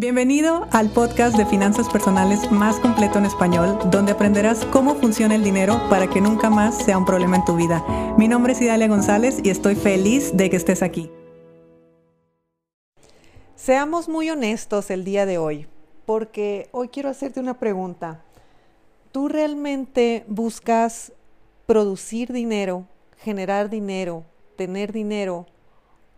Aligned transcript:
Bienvenido 0.00 0.66
al 0.72 0.88
podcast 0.88 1.36
de 1.36 1.44
finanzas 1.44 1.86
personales 1.90 2.50
más 2.50 2.80
completo 2.80 3.18
en 3.18 3.26
español, 3.26 3.78
donde 3.90 4.12
aprenderás 4.12 4.64
cómo 4.64 4.94
funciona 4.94 5.34
el 5.34 5.44
dinero 5.44 5.78
para 5.90 6.08
que 6.08 6.22
nunca 6.22 6.48
más 6.48 6.82
sea 6.82 6.96
un 6.96 7.04
problema 7.04 7.36
en 7.36 7.44
tu 7.44 7.54
vida. 7.54 7.84
Mi 8.16 8.26
nombre 8.26 8.54
es 8.54 8.62
Idalia 8.62 8.88
González 8.88 9.40
y 9.44 9.50
estoy 9.50 9.74
feliz 9.74 10.34
de 10.34 10.48
que 10.48 10.56
estés 10.56 10.82
aquí. 10.82 11.10
Seamos 13.56 14.08
muy 14.08 14.30
honestos 14.30 14.90
el 14.90 15.04
día 15.04 15.26
de 15.26 15.36
hoy, 15.36 15.66
porque 16.06 16.70
hoy 16.72 16.88
quiero 16.88 17.10
hacerte 17.10 17.38
una 17.38 17.58
pregunta. 17.58 18.24
¿Tú 19.12 19.28
realmente 19.28 20.24
buscas 20.28 21.12
producir 21.66 22.32
dinero, 22.32 22.86
generar 23.18 23.68
dinero, 23.68 24.24
tener 24.56 24.92
dinero, 24.92 25.44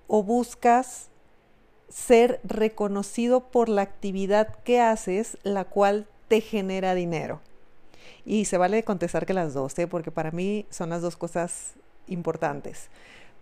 o 0.07 0.23
buscas 0.23 1.11
ser 1.93 2.41
reconocido 2.43 3.41
por 3.41 3.69
la 3.69 3.83
actividad 3.83 4.57
que 4.65 4.81
haces, 4.81 5.37
la 5.43 5.65
cual 5.65 6.07
te 6.29 6.41
genera 6.41 6.95
dinero. 6.95 7.41
Y 8.25 8.47
se 8.47 8.57
vale 8.57 8.83
contestar 8.85 9.27
que 9.27 9.35
las 9.35 9.53
dos, 9.53 9.79
¿eh? 9.79 9.87
porque 9.87 10.11
para 10.11 10.31
mí 10.31 10.65
son 10.71 10.91
las 10.91 11.03
dos 11.03 11.17
cosas 11.17 11.75
importantes. 12.07 12.89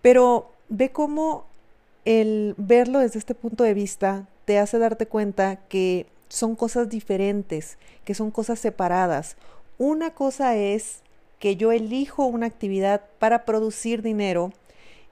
Pero 0.03 0.51
ve 0.69 0.91
cómo 0.91 1.45
el 2.05 2.55
verlo 2.57 2.99
desde 2.99 3.19
este 3.19 3.35
punto 3.35 3.63
de 3.63 3.75
vista 3.75 4.27
te 4.47 4.59
hace 4.59 4.79
darte 4.79 5.07
cuenta 5.07 5.57
que 5.69 6.07
son 6.29 6.57
cosas 6.57 6.89
diferentes, 6.89 7.79
que 8.05 8.15
son 8.15 8.31
cosas 8.31 8.59
separadas. 8.59 9.37
Una 9.79 10.11
cosa 10.11 10.57
es 10.57 11.03
que 11.39 11.57
yo 11.57 11.73
elijo 11.73 12.25
una 12.25 12.47
actividad 12.47 13.03
para 13.19 13.45
producir 13.45 14.03
dinero 14.03 14.53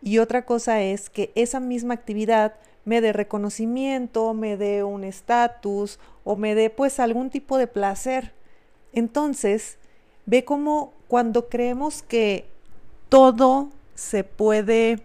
y 0.02 0.18
otra 0.18 0.44
cosa 0.44 0.82
es 0.82 1.10
que 1.10 1.30
esa 1.34 1.60
misma 1.60 1.94
actividad 1.94 2.54
me 2.88 3.02
dé 3.02 3.12
reconocimiento, 3.12 4.32
me 4.32 4.56
dé 4.56 4.82
un 4.82 5.04
estatus 5.04 5.98
o 6.24 6.36
me 6.36 6.54
dé 6.54 6.70
pues 6.70 6.98
algún 7.00 7.28
tipo 7.28 7.58
de 7.58 7.66
placer. 7.66 8.32
Entonces, 8.94 9.76
ve 10.24 10.46
cómo 10.46 10.94
cuando 11.06 11.50
creemos 11.50 12.00
que 12.02 12.48
todo 13.10 13.68
se 13.94 14.24
puede 14.24 15.02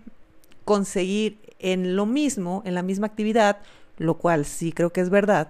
conseguir 0.64 1.40
en 1.60 1.98
lo 1.98 2.06
mismo, 2.06 2.62
en 2.66 2.74
la 2.74 2.84
misma 2.84 3.08
actividad, 3.08 3.58
lo 3.98 4.14
cual 4.14 4.46
sí 4.46 4.72
creo 4.72 4.94
que 4.94 5.02
es 5.02 5.10
verdad, 5.10 5.50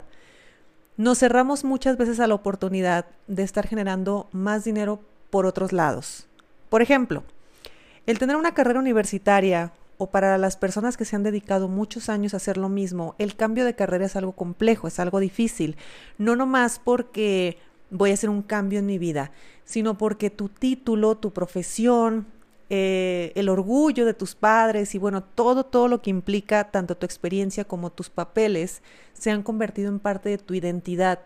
nos 0.97 1.19
cerramos 1.19 1.63
muchas 1.63 1.97
veces 1.97 2.19
a 2.19 2.25
la 2.25 2.33
oportunidad 2.33 3.05
de 3.27 3.43
estar 3.43 3.67
generando 3.67 4.27
más 4.31 4.63
dinero 4.63 5.01
por 5.29 5.45
otros 5.45 5.71
lados. 5.71 6.25
Por 6.69 6.81
ejemplo, 6.81 7.23
el 8.07 8.17
tener 8.17 8.37
una 8.37 8.55
carrera 8.55 8.79
universitaria 8.79 9.71
o 9.97 10.07
para 10.07 10.37
las 10.37 10.57
personas 10.57 10.97
que 10.97 11.05
se 11.05 11.15
han 11.15 11.23
dedicado 11.23 11.67
muchos 11.67 12.09
años 12.09 12.33
a 12.33 12.37
hacer 12.37 12.57
lo 12.57 12.69
mismo, 12.69 13.15
el 13.19 13.35
cambio 13.35 13.65
de 13.65 13.75
carrera 13.75 14.05
es 14.05 14.15
algo 14.15 14.33
complejo, 14.33 14.87
es 14.87 14.99
algo 14.99 15.19
difícil. 15.19 15.75
No 16.17 16.35
nomás 16.35 16.79
porque 16.79 17.57
voy 17.89 18.11
a 18.11 18.13
hacer 18.13 18.29
un 18.29 18.41
cambio 18.41 18.79
en 18.79 18.85
mi 18.85 18.97
vida, 18.97 19.31
sino 19.65 19.97
porque 19.97 20.29
tu 20.29 20.49
título, 20.49 21.15
tu 21.15 21.31
profesión, 21.31 22.25
eh, 22.69 23.31
el 23.35 23.49
orgullo 23.49 24.05
de 24.05 24.13
tus 24.13 24.35
padres 24.35 24.95
y 24.95 24.97
bueno, 24.97 25.23
todo, 25.23 25.63
todo 25.63 25.87
lo 25.87 26.01
que 26.01 26.09
implica 26.09 26.71
tanto 26.71 26.97
tu 26.97 27.05
experiencia 27.05 27.65
como 27.65 27.91
tus 27.91 28.09
papeles 28.09 28.81
se 29.13 29.29
han 29.29 29.43
convertido 29.43 29.89
en 29.89 29.99
parte 29.99 30.29
de 30.29 30.37
tu 30.37 30.53
identidad. 30.53 31.19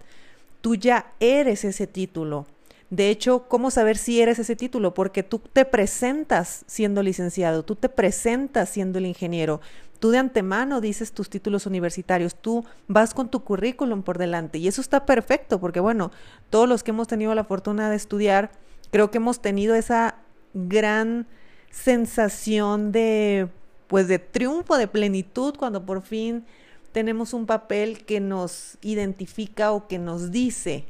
Tú 0.62 0.76
ya 0.76 1.14
eres 1.20 1.64
ese 1.64 1.88
título. 1.88 2.48
De 2.90 3.10
hecho, 3.10 3.48
¿cómo 3.50 3.70
saber 3.70 3.98
si 3.98 4.22
eres 4.22 4.40
ese 4.40 4.56
título? 4.56 4.94
Porque 4.94 5.22
tú 5.22 5.40
te 5.40 5.66
presentas 5.66 6.64
siendo 6.68 7.04
licenciado, 7.04 7.64
tú 7.64 7.76
te 7.76 7.90
presentas 7.90 8.70
siendo 8.70 8.98
el 8.98 9.06
ingeniero, 9.06 9.60
tú 10.00 10.12
de 10.12 10.20
antemano 10.20 10.80
dices 10.80 11.12
tus 11.12 11.30
títulos 11.30 11.66
universitarios, 11.66 12.36
tú 12.36 12.64
vas 12.88 13.14
con 13.14 13.30
tu 13.30 13.44
currículum 13.44 14.04
por 14.04 14.18
delante 14.18 14.58
y 14.58 14.70
eso 14.70 14.80
está 14.80 15.06
perfecto 15.06 15.60
porque 15.60 15.82
bueno, 15.82 16.12
todos 16.50 16.70
los 16.70 16.84
que 16.84 16.92
hemos 16.92 17.08
tenido 17.08 17.36
la 17.36 17.44
fortuna 17.44 17.90
de 17.90 17.98
estudiar, 17.98 18.52
creo 18.90 19.12
que 19.12 19.18
hemos 19.18 19.42
tenido 19.42 19.76
esa 19.76 20.16
gran 20.54 21.28
sensación 21.72 22.94
de 22.94 23.50
pues 23.88 24.08
de 24.08 24.20
triunfo, 24.20 24.78
de 24.78 24.88
plenitud 24.88 25.56
cuando 25.58 25.86
por 25.86 26.02
fin 26.02 26.46
tenemos 26.94 27.34
un 27.34 27.46
papel 27.46 28.06
que 28.06 28.22
nos 28.22 28.78
identifica 28.82 29.74
o 29.74 29.88
que 29.88 30.00
nos 30.00 30.32
dice 30.32 30.86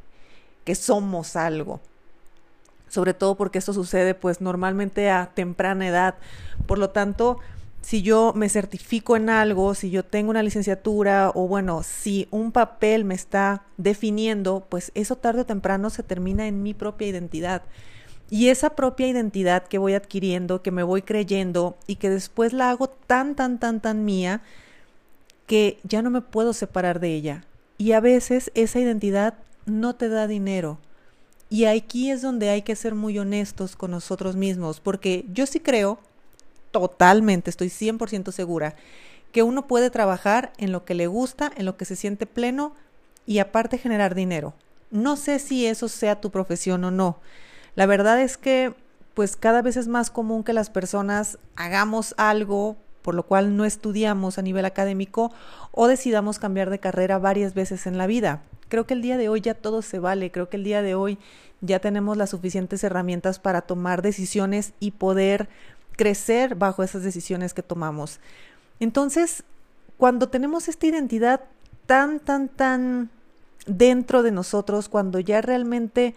que 0.67 0.75
somos 0.75 1.37
algo. 1.37 1.79
Sobre 2.89 3.13
todo 3.13 3.35
porque 3.35 3.57
esto 3.57 3.71
sucede 3.71 4.13
pues 4.15 4.41
normalmente 4.41 5.09
a 5.09 5.31
temprana 5.33 5.87
edad. 5.87 6.15
Por 6.65 6.77
lo 6.77 6.89
tanto, 6.89 7.39
si 7.79 8.01
yo 8.01 8.33
me 8.35 8.49
certifico 8.49 9.15
en 9.15 9.29
algo, 9.29 9.75
si 9.75 9.91
yo 9.91 10.03
tengo 10.03 10.29
una 10.29 10.43
licenciatura 10.43 11.31
o 11.33 11.47
bueno, 11.47 11.83
si 11.83 12.27
un 12.31 12.51
papel 12.51 13.05
me 13.05 13.15
está 13.15 13.63
definiendo, 13.77 14.67
pues 14.67 14.91
eso 14.93 15.15
tarde 15.15 15.41
o 15.41 15.45
temprano 15.45 15.89
se 15.89 16.03
termina 16.03 16.47
en 16.47 16.61
mi 16.63 16.73
propia 16.73 17.07
identidad. 17.07 17.61
Y 18.29 18.49
esa 18.49 18.71
propia 18.71 19.07
identidad 19.07 19.63
que 19.63 19.77
voy 19.77 19.93
adquiriendo, 19.93 20.61
que 20.61 20.71
me 20.71 20.83
voy 20.83 21.01
creyendo 21.01 21.77
y 21.87 21.95
que 21.95 22.09
después 22.09 22.51
la 22.51 22.71
hago 22.71 22.89
tan, 22.89 23.35
tan, 23.35 23.57
tan, 23.57 23.79
tan 23.79 24.03
mía, 24.03 24.41
que 25.45 25.79
ya 25.83 26.01
no 26.01 26.09
me 26.09 26.19
puedo 26.19 26.51
separar 26.51 26.99
de 26.99 27.13
ella. 27.13 27.45
Y 27.77 27.93
a 27.93 28.01
veces 28.01 28.51
esa 28.53 28.81
identidad 28.81 29.35
no 29.67 29.95
te 29.95 30.09
da 30.09 30.25
dinero. 30.27 30.79
Y 31.49 31.65
aquí 31.65 32.09
es 32.09 32.21
donde 32.21 32.49
hay 32.49 32.63
que 32.63 32.75
ser 32.75 32.95
muy 32.95 33.19
honestos 33.19 33.75
con 33.75 33.91
nosotros 33.91 34.35
mismos, 34.35 34.79
porque 34.79 35.25
yo 35.31 35.45
sí 35.45 35.59
creo, 35.59 35.99
totalmente, 36.71 37.49
estoy 37.49 37.67
100% 37.67 38.31
segura, 38.31 38.75
que 39.31 39.43
uno 39.43 39.67
puede 39.67 39.89
trabajar 39.89 40.51
en 40.57 40.71
lo 40.71 40.83
que 40.83 40.95
le 40.95 41.07
gusta, 41.07 41.51
en 41.55 41.65
lo 41.65 41.77
que 41.77 41.85
se 41.85 41.95
siente 41.95 42.25
pleno 42.25 42.73
y 43.25 43.39
aparte 43.39 43.77
generar 43.77 44.15
dinero. 44.15 44.55
No 44.89 45.15
sé 45.15 45.39
si 45.39 45.65
eso 45.65 45.89
sea 45.89 46.19
tu 46.19 46.31
profesión 46.31 46.83
o 46.83 46.91
no. 46.91 47.19
La 47.75 47.85
verdad 47.85 48.21
es 48.21 48.37
que 48.37 48.73
pues 49.13 49.35
cada 49.35 49.61
vez 49.61 49.77
es 49.77 49.87
más 49.87 50.09
común 50.09 50.43
que 50.43 50.53
las 50.53 50.69
personas 50.69 51.39
hagamos 51.55 52.13
algo 52.17 52.77
por 53.01 53.15
lo 53.15 53.23
cual 53.23 53.55
no 53.55 53.63
estudiamos 53.63 54.37
a 54.37 54.41
nivel 54.41 54.65
académico 54.65 55.31
o 55.71 55.87
decidamos 55.87 56.39
cambiar 56.39 56.69
de 56.69 56.79
carrera 56.79 57.17
varias 57.19 57.53
veces 57.53 57.87
en 57.87 57.97
la 57.97 58.05
vida. 58.05 58.41
Creo 58.69 58.85
que 58.85 58.93
el 58.93 59.01
día 59.01 59.17
de 59.17 59.29
hoy 59.29 59.41
ya 59.41 59.53
todo 59.53 59.81
se 59.81 59.99
vale, 59.99 60.31
creo 60.31 60.49
que 60.49 60.57
el 60.57 60.63
día 60.63 60.81
de 60.81 60.95
hoy 60.95 61.17
ya 61.61 61.79
tenemos 61.79 62.17
las 62.17 62.31
suficientes 62.31 62.83
herramientas 62.83 63.39
para 63.39 63.61
tomar 63.61 64.01
decisiones 64.01 64.73
y 64.79 64.91
poder 64.91 65.49
crecer 65.95 66.55
bajo 66.55 66.83
esas 66.83 67.03
decisiones 67.03 67.53
que 67.53 67.63
tomamos. 67.63 68.19
Entonces, 68.79 69.43
cuando 69.97 70.29
tenemos 70.29 70.67
esta 70.67 70.85
identidad 70.85 71.41
tan, 71.85 72.19
tan, 72.19 72.49
tan 72.49 73.09
dentro 73.65 74.23
de 74.23 74.31
nosotros, 74.31 74.89
cuando 74.89 75.19
ya 75.19 75.41
realmente 75.41 76.13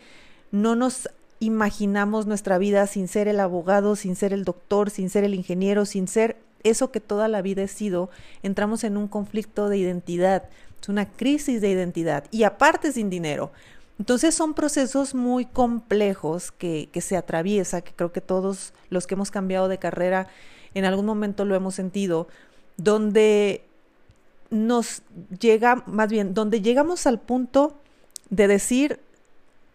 no 0.53 0.77
nos 0.77 1.09
imaginamos 1.41 2.27
nuestra 2.27 2.59
vida 2.59 2.87
sin 2.87 3.09
ser 3.09 3.27
el 3.27 3.41
abogado, 3.41 3.97
sin 3.97 4.15
ser 4.15 4.33
el 4.33 4.45
doctor, 4.45 4.91
sin 4.91 5.09
ser 5.09 5.25
el 5.25 5.35
ingeniero, 5.35 5.87
sin 5.87 6.07
ser 6.07 6.37
eso 6.65 6.91
que 6.91 7.01
toda 7.01 7.29
la 7.29 7.43
vida 7.43 7.63
he 7.63 7.69
sido, 7.69 8.11
entramos 8.43 8.85
en 8.85 8.97
un 8.97 9.09
conflicto 9.09 9.69
de 9.69 9.79
identidad, 9.79 10.45
es 10.81 10.89
una 10.89 11.07
crisis 11.07 11.61
de 11.61 11.71
identidad 11.71 12.25
y 12.31 12.45
aparte 12.45 12.93
sin 12.93 13.11
dinero. 13.11 13.51
Entonces 13.99 14.35
son 14.35 14.55
procesos 14.55 15.15
muy 15.15 15.45
complejos 15.45 16.53
que, 16.53 16.89
que 16.91 17.03
se 17.03 17.17
atraviesa, 17.17 17.83
que 17.83 17.93
creo 17.93 18.13
que 18.13 18.23
todos 18.23 18.73
los 18.89 19.07
que 19.07 19.15
hemos 19.15 19.31
cambiado 19.31 19.69
de 19.69 19.79
carrera 19.79 20.29
en 20.75 20.85
algún 20.85 21.05
momento 21.05 21.45
lo 21.45 21.55
hemos 21.55 21.75
sentido, 21.75 22.29
donde 22.77 23.63
nos 24.51 25.03
llega, 25.39 25.83
más 25.87 26.11
bien, 26.11 26.35
donde 26.35 26.61
llegamos 26.61 27.07
al 27.07 27.21
punto 27.21 27.77
de 28.31 28.49
decir, 28.49 29.01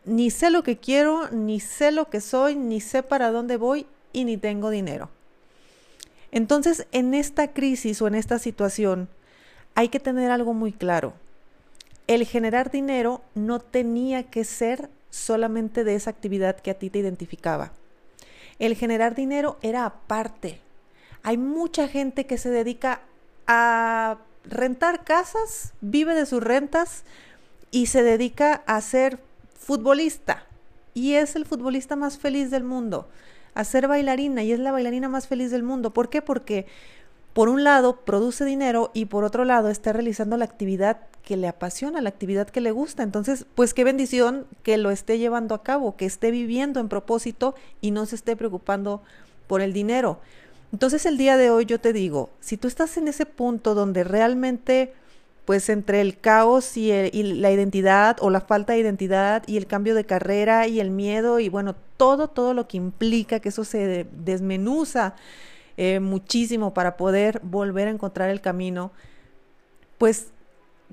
ni 0.06 0.30
sé 0.30 0.50
lo 0.50 0.64
que 0.64 0.78
quiero, 0.78 1.30
ni 1.32 1.60
sé 1.60 1.92
lo 1.92 2.10
que 2.10 2.22
soy, 2.22 2.56
ni 2.56 2.82
sé 2.82 3.04
para 3.04 3.32
dónde 3.32 3.58
voy 3.58 3.86
y 4.14 4.26
ni 4.26 4.38
tengo 4.38 4.70
dinero. 4.70 5.10
Entonces, 6.36 6.86
en 6.92 7.14
esta 7.14 7.54
crisis 7.54 8.02
o 8.02 8.08
en 8.08 8.14
esta 8.14 8.40
situación, 8.40 9.08
hay 9.74 9.88
que 9.88 10.02
tener 10.02 10.32
algo 10.32 10.54
muy 10.54 10.74
claro. 10.74 11.14
El 12.08 12.26
generar 12.26 12.72
dinero 12.72 13.22
no 13.36 13.62
tenía 13.62 14.24
que 14.24 14.44
ser 14.44 14.90
solamente 15.10 15.86
de 15.86 15.96
esa 15.96 16.10
actividad 16.10 16.58
que 16.58 16.72
a 16.72 16.74
ti 16.74 16.90
te 16.90 17.00
identificaba. 17.00 17.72
El 18.60 18.76
generar 18.76 19.16
dinero 19.16 19.58
era 19.62 19.86
aparte. 19.86 20.60
Hay 21.24 21.38
mucha 21.38 21.88
gente 21.88 22.26
que 22.26 22.38
se 22.38 22.50
dedica 22.50 23.00
a 23.48 24.18
rentar 24.44 25.06
casas, 25.06 25.74
vive 25.80 26.16
de 26.16 26.26
sus 26.26 26.44
rentas 26.44 27.06
y 27.72 27.86
se 27.86 28.04
dedica 28.04 28.62
a 28.68 28.82
ser 28.82 29.20
futbolista. 29.58 30.46
Y 30.94 31.14
es 31.14 31.38
el 31.38 31.46
futbolista 31.46 31.96
más 31.96 32.18
feliz 32.18 32.52
del 32.52 32.66
mundo 32.66 33.08
a 33.56 33.64
ser 33.64 33.88
bailarina 33.88 34.44
y 34.44 34.52
es 34.52 34.60
la 34.60 34.72
bailarina 34.72 35.10
más 35.10 35.28
feliz 35.28 35.50
del 35.50 35.64
mundo. 35.64 35.92
¿Por 35.92 36.10
qué? 36.10 36.22
Porque 36.22 36.68
por 37.34 37.50
un 37.50 37.64
lado 37.64 37.98
produce 38.06 38.46
dinero 38.46 38.92
y 38.94 39.06
por 39.06 39.24
otro 39.24 39.44
lado 39.44 39.70
está 39.70 39.92
realizando 39.92 40.38
la 40.38 40.46
actividad 40.46 41.00
que 41.24 41.36
le 41.36 41.48
apasiona, 41.48 42.02
la 42.02 42.10
actividad 42.10 42.48
que 42.48 42.62
le 42.62 42.72
gusta. 42.72 43.04
Entonces, 43.04 43.46
pues 43.56 43.74
qué 43.74 43.84
bendición 43.84 44.46
que 44.64 44.78
lo 44.78 44.92
esté 44.92 45.18
llevando 45.18 45.56
a 45.56 45.64
cabo, 45.64 45.98
que 45.98 46.06
esté 46.06 46.32
viviendo 46.32 46.80
en 46.80 46.88
propósito 46.88 47.56
y 47.82 47.92
no 47.92 48.06
se 48.06 48.16
esté 48.16 48.36
preocupando 48.36 49.02
por 49.48 49.62
el 49.62 49.74
dinero. 49.74 50.20
Entonces, 50.72 51.06
el 51.06 51.18
día 51.18 51.36
de 51.36 51.50
hoy 51.50 51.66
yo 51.66 51.80
te 51.80 51.94
digo, 51.94 52.30
si 52.42 52.58
tú 52.58 52.68
estás 52.68 52.98
en 52.98 53.08
ese 53.08 53.26
punto 53.26 53.74
donde 53.74 54.04
realmente 54.04 54.94
pues 55.46 55.70
entre 55.70 56.02
el 56.02 56.18
caos 56.18 56.76
y, 56.76 56.92
la 57.24 57.52
identidad 57.52 58.18
o 58.20 58.30
la 58.30 58.42
falta 58.42 58.74
de 58.74 58.80
identidad 58.80 59.44
y 59.48 59.58
el 59.58 59.68
cambio 59.68 59.94
de 59.94 60.04
carrera 60.04 60.68
y 60.68 60.80
el 60.80 60.90
miedo 60.90 61.40
y 61.40 61.50
bueno, 61.50 61.76
todo, 61.98 62.28
todo 62.28 62.54
lo 62.54 62.68
que 62.68 62.78
implica 62.78 63.40
que 63.40 63.50
eso 63.50 63.64
se 63.64 64.08
desmenuza 64.12 65.16
eh, 65.78 66.00
muchísimo 66.00 66.74
para 66.74 66.98
poder 66.98 67.40
volver 67.44 67.88
a 67.88 67.92
encontrar 67.92 68.30
el 68.30 68.42
camino, 68.42 68.92
pues 69.98 70.28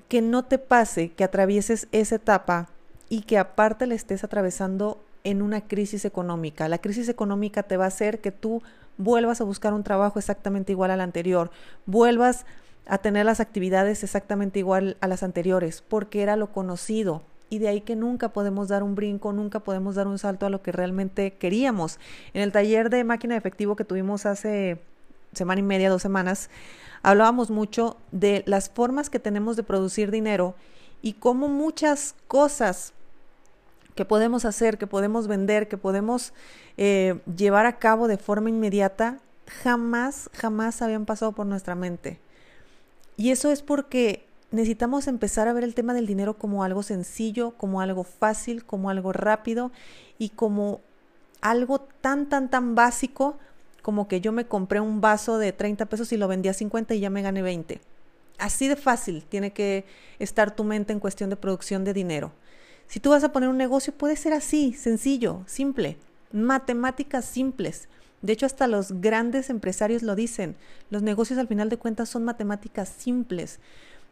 que 0.09 0.21
no 0.21 0.45
te 0.45 0.59
pase 0.59 1.13
que 1.13 1.25
atravieses 1.25 1.89
esa 1.93 2.17
etapa 2.17 2.69
y 3.09 3.23
que 3.23 3.39
aparte 3.39 3.87
le 3.87 3.95
estés 3.95 4.25
atravesando 4.25 5.03
en 5.25 5.41
una 5.41 5.63
crisis 5.63 6.05
económica. 6.05 6.69
La 6.69 6.79
crisis 6.79 7.09
económica 7.09 7.63
te 7.63 7.77
va 7.77 7.85
a 7.85 7.89
hacer 7.89 8.21
que 8.21 8.33
tú 8.33 8.63
vuelvas 8.99 9.41
a 9.41 9.45
buscar 9.45 9.73
un 9.73 9.85
trabajo 9.85 10.19
exactamente 10.19 10.73
igual 10.73 10.91
al 10.91 11.01
anterior, 11.01 11.51
vuelvas 11.87 12.45
a 12.87 12.99
tener 12.99 13.27
las 13.27 13.41
actividades 13.41 14.03
exactamente 14.03 14.59
igual 14.59 14.97
a 15.01 15.07
las 15.07 15.23
anteriores, 15.23 15.83
porque 15.87 16.23
era 16.23 16.37
lo 16.37 16.53
conocido. 16.53 17.23
Y 17.49 17.59
de 17.59 17.69
ahí 17.69 17.83
que 17.83 17.97
nunca 17.97 18.31
podemos 18.31 18.69
dar 18.69 18.83
un 18.83 18.95
brinco, 18.95 19.33
nunca 19.33 19.61
podemos 19.61 19.95
dar 19.95 20.07
un 20.07 20.19
salto 20.19 20.47
a 20.47 20.51
lo 20.51 20.63
que 20.63 20.73
realmente 20.73 21.35
queríamos. 21.35 21.99
En 22.33 22.43
el 22.43 22.51
taller 22.51 22.89
de 22.89 23.05
máquina 23.05 23.35
de 23.35 23.39
efectivo 23.39 23.77
que 23.77 23.85
tuvimos 23.85 24.27
hace 24.27 24.81
semana 25.33 25.61
y 25.61 25.63
media, 25.63 25.91
dos 25.91 26.03
semanas, 26.03 26.51
hablábamos 27.03 27.51
mucho 27.51 27.97
de 28.11 28.43
las 28.47 28.71
formas 28.71 29.11
que 29.11 29.19
tenemos 29.19 29.57
de 29.57 29.63
producir 29.63 30.11
dinero 30.11 30.55
y 31.03 31.15
cómo 31.15 31.49
muchas 31.49 32.15
cosas 32.29 32.93
que 33.95 34.05
podemos 34.05 34.45
hacer, 34.45 34.79
que 34.79 34.87
podemos 34.87 35.29
vender, 35.29 35.69
que 35.69 35.77
podemos 35.77 36.33
eh, 36.77 37.21
llevar 37.37 37.67
a 37.67 37.79
cabo 37.79 38.09
de 38.09 38.17
forma 38.17 38.49
inmediata, 38.49 39.19
jamás, 39.63 40.31
jamás 40.33 40.81
habían 40.81 41.05
pasado 41.05 41.33
por 41.33 41.47
nuestra 41.47 41.75
mente. 41.75 42.19
Y 43.17 43.31
eso 43.31 43.51
es 43.51 43.63
porque 43.63 44.27
necesitamos 44.51 45.07
empezar 45.07 45.49
a 45.49 45.53
ver 45.53 45.65
el 45.65 45.75
tema 45.75 45.95
del 45.95 46.07
dinero 46.07 46.39
como 46.39 46.65
algo 46.65 46.83
sencillo, 46.83 47.53
como 47.57 47.81
algo 47.81 48.05
fácil, 48.05 48.65
como 48.65 48.91
algo 48.91 49.13
rápido 49.13 49.73
y 50.19 50.31
como 50.31 50.81
algo 51.41 51.81
tan, 51.81 52.29
tan, 52.29 52.51
tan 52.51 52.75
básico 52.75 53.39
como 53.83 54.07
que 54.09 54.21
yo 54.21 54.33
me 54.33 54.47
compré 54.47 54.81
un 54.81 55.01
vaso 55.01 55.39
de 55.39 55.53
30 55.53 55.87
pesos 55.87 56.13
y 56.13 56.17
lo 56.17 56.29
vendí 56.29 56.49
a 56.49 56.55
50 56.55 56.95
y 56.95 57.01
ya 57.01 57.11
me 57.11 57.23
gané 57.23 57.43
20. 57.43 57.81
Así 58.39 58.69
de 58.69 58.77
fácil 58.77 59.25
tiene 59.25 59.53
que 59.53 59.85
estar 60.19 60.55
tu 60.55 60.65
mente 60.65 60.93
en 60.93 61.01
cuestión 61.01 61.31
de 61.31 61.37
producción 61.37 61.85
de 61.85 61.93
dinero. 61.93 62.33
Si 62.87 63.01
tú 63.01 63.11
vas 63.11 63.25
a 63.25 63.33
poner 63.33 63.49
un 63.49 63.59
negocio, 63.59 63.93
puede 63.93 64.17
ser 64.17 64.33
así, 64.33 64.73
sencillo, 64.73 65.43
simple, 65.47 65.99
matemáticas 66.33 67.25
simples. 67.25 67.89
De 68.23 68.33
hecho, 68.33 68.47
hasta 68.47 68.69
los 68.69 69.01
grandes 69.01 69.51
empresarios 69.51 70.03
lo 70.03 70.15
dicen. 70.15 70.57
Los 70.91 71.03
negocios 71.03 71.39
al 71.39 71.49
final 71.49 71.69
de 71.69 71.77
cuentas 71.77 72.09
son 72.09 72.25
matemáticas 72.25 72.89
simples. 72.89 73.59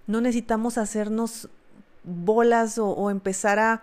No 0.07 0.21
necesitamos 0.21 0.79
hacernos 0.79 1.49
bolas 2.03 2.79
o, 2.79 3.11
empezar 3.11 3.59
a, 3.59 3.83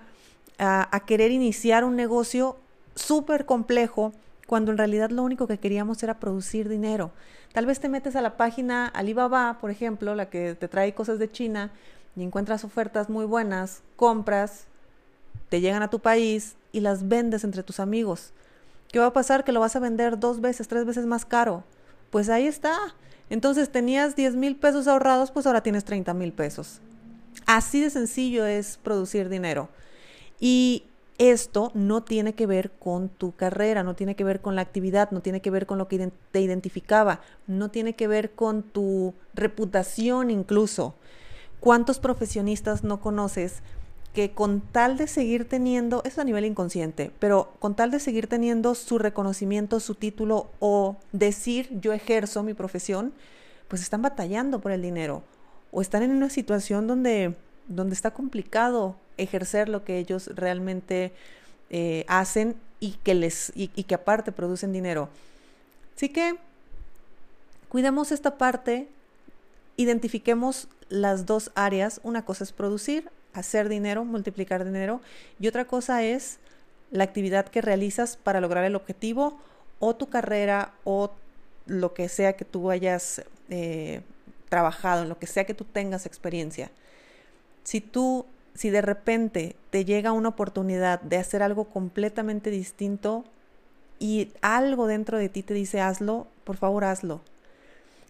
a, 0.58 1.00
querer 1.06 1.32
iniciar 1.32 1.84
un 1.84 1.96
negocio 1.96 2.58
súper 2.96 3.46
complejo 3.46 4.12
cuando 4.48 4.72
en 4.72 4.78
realidad 4.78 5.12
lo 5.12 5.24
único 5.24 5.48
que 5.48 5.60
queríamos 5.60 6.02
era 6.04 6.20
producir 6.20 6.68
dinero. 6.68 7.12
Tal 7.54 7.66
vez 7.66 7.80
te 7.80 7.90
metes 7.90 8.16
a 8.16 8.22
la 8.22 8.38
página 8.38 8.88
Alibaba, 8.88 9.58
por 9.62 9.72
ejemplo, 9.72 10.16
la 10.16 10.30
que 10.30 10.56
te 10.56 10.68
trae 10.68 10.94
cosas 10.94 11.20
de 11.20 11.32
China, 11.32 11.72
y 12.18 12.24
encuentras 12.24 12.64
ofertas 12.64 13.10
muy 13.10 13.26
buenas, 13.26 13.84
compras, 13.96 14.66
te 15.50 15.62
llegan 15.62 15.84
a 15.84 15.90
tu 15.90 16.00
país 16.00 16.56
y 16.72 16.80
las 16.80 17.08
vendes 17.08 17.44
entre 17.44 17.64
tus 17.64 17.80
amigos. 17.80 18.34
¿Qué 18.92 19.00
va 19.00 19.08
a 19.08 19.14
pasar? 19.14 19.44
Que 19.44 19.52
lo 19.52 19.60
vas 19.60 19.76
a 19.76 19.80
vender 19.80 20.20
dos 20.20 20.42
veces, 20.42 20.68
tres 20.68 20.86
veces 20.86 21.06
más 21.06 21.26
caro. 21.26 21.64
Pues 22.10 22.30
ahí 22.30 22.48
está. 22.48 22.78
Entonces 23.30 23.70
tenías 23.72 24.16
10 24.16 24.36
mil 24.36 24.56
pesos 24.56 24.88
ahorrados, 24.88 25.32
pues 25.32 25.46
ahora 25.46 25.62
tienes 25.62 25.84
30 25.84 26.14
mil 26.14 26.32
pesos. 26.32 26.80
Así 27.46 27.82
de 27.82 27.90
sencillo 27.90 28.46
es 28.46 28.78
producir 28.78 29.30
dinero. 29.30 29.70
Y 30.40 30.84
esto 31.18 31.72
no 31.74 32.04
tiene 32.04 32.34
que 32.34 32.46
ver 32.46 32.72
con 32.72 33.10
tu 33.10 33.36
carrera, 33.36 33.84
no 33.84 33.96
tiene 33.96 34.16
que 34.16 34.24
ver 34.24 34.40
con 34.40 34.56
la 34.56 34.62
actividad, 34.62 35.12
no 35.12 35.22
tiene 35.22 35.42
que 35.42 35.50
ver 35.50 35.66
con 35.66 35.78
lo 35.78 35.88
que 35.88 36.12
te 36.32 36.42
identificaba, 36.42 37.22
no 37.48 37.70
tiene 37.70 37.96
que 37.96 38.08
ver 38.08 38.32
con 38.32 38.64
tu 38.64 39.14
reputación 39.34 40.30
incluso. 40.30 40.96
¿Cuántos 41.60 42.00
profesionistas 42.00 42.84
no 42.84 43.02
conoces 43.02 43.64
que 44.14 44.32
con 44.32 44.62
tal 44.62 44.98
de 44.98 45.08
seguir 45.08 45.48
teniendo, 45.48 46.02
eso 46.04 46.22
a 46.22 46.24
nivel 46.24 46.46
inconsciente, 46.46 47.12
pero 47.20 47.54
con 47.60 47.76
tal 47.76 47.92
de 47.92 48.00
seguir 48.00 48.28
teniendo 48.28 48.74
su 48.74 48.98
reconocimiento, 48.98 49.80
su 49.80 49.96
título 49.96 50.50
o 50.60 50.98
decir 51.12 51.70
yo 51.80 51.94
ejerzo 51.94 52.44
mi 52.44 52.54
profesión, 52.54 53.14
pues 53.68 53.82
están 53.82 54.02
batallando 54.02 54.60
por 54.60 54.72
el 54.72 54.82
dinero 54.82 55.24
o 55.72 55.82
están 55.82 56.04
en 56.04 56.12
una 56.12 56.30
situación 56.30 56.88
donde, 56.88 57.36
donde 57.68 57.94
está 57.94 58.12
complicado 58.12 58.96
ejercer 59.18 59.70
lo 59.70 59.84
que 59.84 59.98
ellos 60.00 60.32
realmente 60.34 61.12
eh, 61.70 62.06
hacen 62.08 62.56
y 62.80 62.94
que, 63.04 63.14
les, 63.14 63.52
y 63.56 63.68
que 63.68 63.96
aparte 63.96 64.32
producen 64.32 64.72
dinero. 64.72 65.10
Así 65.96 66.10
que 66.10 66.38
cuidemos 67.70 68.12
esta 68.12 68.38
parte, 68.38 68.88
identifiquemos 69.78 70.68
las 70.90 71.26
dos 71.26 71.52
áreas. 71.56 72.00
Una 72.04 72.24
cosa 72.24 72.44
es 72.44 72.52
producir, 72.52 73.10
hacer 73.40 73.70
dinero, 73.70 74.06
multiplicar 74.06 74.66
dinero, 74.66 75.02
y 75.40 75.48
otra 75.48 75.66
cosa 75.66 76.04
es 76.04 76.40
la 76.92 77.04
actividad 77.04 77.48
que 77.48 77.62
realizas 77.62 78.18
para 78.18 78.42
lograr 78.42 78.64
el 78.64 78.76
objetivo 78.76 79.38
o 79.80 79.96
tu 79.96 80.10
carrera 80.10 80.74
o 80.84 81.12
lo 81.66 81.94
que 81.94 82.10
sea 82.10 82.34
que 82.34 82.46
tú 82.46 82.72
hayas 82.72 83.24
eh, 83.50 84.02
trabajado, 84.50 85.04
en 85.04 85.10
lo 85.10 85.20
que 85.20 85.28
sea 85.28 85.46
que 85.46 85.54
tú 85.54 85.66
tengas 85.66 86.06
experiencia. 86.06 86.72
Si 87.64 87.82
tú, 87.82 88.26
si 88.56 88.70
de 88.70 88.82
repente 88.82 89.56
te 89.70 89.86
llega 89.86 90.14
una 90.14 90.30
oportunidad 90.30 91.02
de 91.02 91.18
hacer 91.18 91.44
algo 91.44 91.66
completamente 91.66 92.50
distinto 92.50 93.26
y 94.00 94.32
algo 94.42 94.88
dentro 94.88 95.18
de 95.18 95.30
ti 95.30 95.44
te 95.44 95.54
dice 95.54 95.82
hazlo, 95.82 96.28
por 96.44 96.58
favor 96.58 96.86
hazlo. 96.86 97.22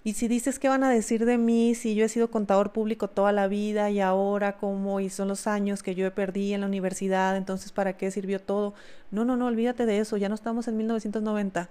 Y 0.08 0.14
si 0.14 0.30
dices 0.30 0.58
qué 0.58 0.70
van 0.70 0.86
a 0.86 0.90
decir 0.90 1.26
de 1.26 1.38
mí 1.38 1.76
si 1.76 1.94
yo 1.94 2.06
he 2.06 2.08
sido 2.08 2.32
contador 2.32 2.72
público 2.72 3.10
toda 3.10 3.34
la 3.34 3.50
vida 3.50 3.90
y 3.90 4.00
ahora 4.00 4.56
cómo 4.56 5.02
y 5.02 5.10
son 5.10 5.28
los 5.28 5.48
años 5.48 5.84
que 5.84 5.96
yo 5.96 6.10
perdido 6.16 6.56
en 6.56 6.62
la 6.62 6.68
universidad, 6.68 7.36
entonces 7.36 7.74
¿para 7.74 7.98
qué 7.98 8.10
sirvió 8.10 8.40
todo? 8.40 8.74
No, 9.12 9.26
no, 9.26 9.36
no, 9.36 9.48
olvídate 9.48 9.86
de 9.86 10.00
eso, 10.00 10.16
ya 10.16 10.30
no 10.30 10.36
estamos 10.36 10.70
en 10.70 10.78
1990. 10.78 11.70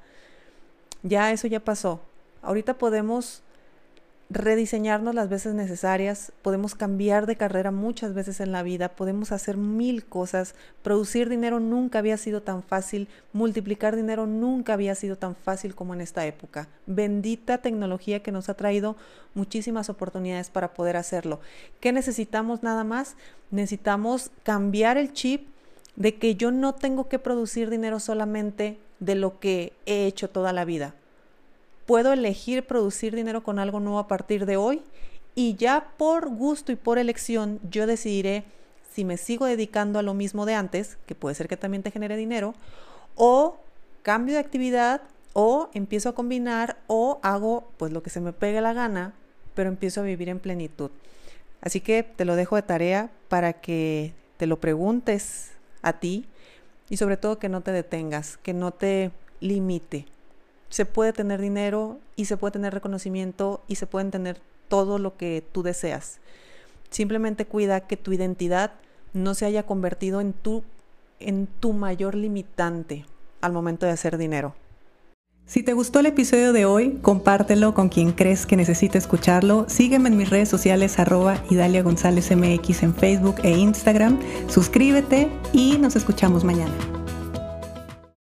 Ya 1.03 1.33
eso 1.33 1.47
ya 1.47 1.61
pasó. 1.61 2.03
Ahorita 2.43 2.75
podemos 2.77 3.43
rediseñarnos 4.29 5.15
las 5.15 5.29
veces 5.29 5.55
necesarias, 5.55 6.33
podemos 6.43 6.75
cambiar 6.75 7.27
de 7.27 7.37
carrera 7.37 7.71
muchas 7.71 8.13
veces 8.13 8.41
en 8.41 8.51
la 8.51 8.65
vida, 8.65 8.89
podemos 8.89 9.31
hacer 9.31 9.57
mil 9.57 10.05
cosas, 10.05 10.55
producir 10.83 11.29
dinero 11.29 11.61
nunca 11.61 12.01
había 12.01 12.17
sido 12.17 12.43
tan 12.43 12.65
fácil, 12.65 13.09
multiplicar 13.33 13.95
dinero 13.95 14.27
nunca 14.27 14.73
había 14.73 14.97
sido 14.97 15.17
tan 15.17 15.37
fácil 15.37 15.77
como 15.77 15.95
en 15.95 16.01
esta 16.01 16.27
época. 16.27 16.69
Bendita 16.87 17.59
tecnología 17.59 18.23
que 18.23 18.33
nos 18.33 18.49
ha 18.49 18.55
traído 18.55 18.97
muchísimas 19.35 19.89
oportunidades 19.91 20.51
para 20.51 20.75
poder 20.75 20.97
hacerlo. 20.97 21.41
¿Qué 21.79 21.93
necesitamos 21.93 22.65
nada 22.65 22.83
más? 22.83 23.17
Necesitamos 23.53 24.33
cambiar 24.43 24.99
el 24.99 25.13
chip 25.13 25.47
de 25.95 26.17
que 26.17 26.35
yo 26.35 26.51
no 26.51 26.75
tengo 26.75 27.09
que 27.09 27.21
producir 27.21 27.71
dinero 27.71 28.01
solamente 28.01 28.79
de 28.99 29.15
lo 29.15 29.39
que 29.39 29.73
he 29.87 30.07
hecho 30.07 30.29
toda 30.29 30.53
la 30.53 30.65
vida 30.65 30.95
puedo 31.87 32.13
elegir 32.13 32.67
producir 32.67 33.15
dinero 33.15 33.43
con 33.43 33.59
algo 33.59 33.81
nuevo 33.81 33.99
a 33.99 34.09
partir 34.09 34.45
de 34.45 34.57
hoy 34.57 34.83
y 35.35 35.55
ya 35.55 35.93
por 35.97 36.29
gusto 36.29 36.73
y 36.73 36.77
por 36.77 36.99
elección 36.99 37.61
yo 37.71 37.87
decidiré 37.87 38.45
si 38.93 39.05
me 39.05 39.17
sigo 39.17 39.47
dedicando 39.47 39.99
a 39.99 40.03
lo 40.03 40.15
mismo 40.15 40.47
de 40.47 40.55
antes, 40.55 40.97
que 41.07 41.15
puede 41.15 41.35
ser 41.35 41.49
que 41.49 41.57
también 41.57 41.83
te 41.83 41.91
genere 41.91 42.17
dinero, 42.17 42.55
o 43.15 43.59
cambio 44.03 44.35
de 44.35 44.41
actividad 44.41 45.03
o 45.35 45.69
empiezo 45.75 46.09
a 46.09 46.15
combinar 46.15 46.79
o 46.87 47.21
hago 47.23 47.71
pues 47.77 47.93
lo 47.93 48.03
que 48.03 48.09
se 48.09 48.23
me 48.23 48.33
pegue 48.33 48.61
la 48.63 48.73
gana, 48.73 49.13
pero 49.55 49.69
empiezo 49.69 50.01
a 50.01 50.05
vivir 50.05 50.31
en 50.31 50.39
plenitud. 50.39 50.91
Así 51.61 51.81
que 51.81 52.03
te 52.03 52.25
lo 52.25 52.37
dejo 52.37 52.57
de 52.57 52.63
tarea 52.63 53.11
para 53.29 53.53
que 53.53 54.15
te 54.39 54.47
lo 54.47 54.61
preguntes 54.61 55.53
a 55.83 55.95
ti 55.95 56.25
y 56.89 56.97
sobre 56.97 57.19
todo 57.19 57.39
que 57.39 57.51
no 57.51 57.61
te 57.61 57.73
detengas, 57.73 58.39
que 58.39 58.55
no 58.55 58.71
te 58.71 59.11
limite 59.41 60.07
se 60.69 60.85
puede 60.85 61.13
tener 61.13 61.41
dinero 61.41 61.99
y 62.17 62.27
se 62.27 62.37
puede 62.37 62.53
tener 62.53 62.75
reconocimiento 62.75 63.63
y 63.69 63.77
se 63.77 63.87
pueden 63.87 64.11
tener 64.11 64.41
todo 64.69 64.99
lo 64.99 65.17
que 65.17 65.45
tú 65.53 65.63
deseas. 65.63 66.19
Simplemente 66.91 67.47
cuida 67.47 67.81
que 67.81 67.97
tu 67.97 68.13
identidad 68.13 68.73
no 69.13 69.35
se 69.35 69.47
haya 69.47 69.65
convertido 69.65 70.21
en 70.21 70.33
tu, 70.33 70.63
en 71.21 71.47
tu 71.47 71.73
mayor 71.73 72.15
limitante 72.15 73.07
al 73.41 73.53
momento 73.53 73.87
de 73.87 73.93
hacer 73.93 74.19
dinero. 74.19 74.55
Si 75.47 75.63
te 75.63 75.75
gustó 75.75 76.01
el 76.01 76.07
episodio 76.07 76.53
de 76.53 76.65
hoy, 76.65 76.99
compártelo 77.03 77.73
con 77.73 77.89
quien 77.89 78.11
crees 78.11 78.47
que 78.47 78.57
necesite 78.57 78.99
escucharlo. 78.99 79.67
Sígueme 79.69 80.09
en 80.09 80.17
mis 80.17 80.29
redes 80.29 80.49
sociales 80.49 80.99
arroba 80.99 81.41
Idalia 81.51 81.85
González 81.85 82.35
MX 82.35 82.83
en 82.83 82.95
Facebook 82.95 83.37
e 83.45 83.53
Instagram. 83.53 84.19
Suscríbete 84.49 85.29
y 85.53 85.79
nos 85.79 85.95
escuchamos 85.95 86.43
mañana. 86.43 86.75